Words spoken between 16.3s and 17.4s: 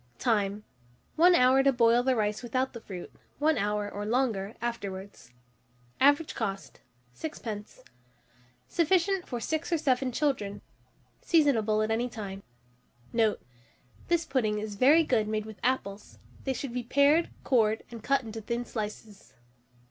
they should be pared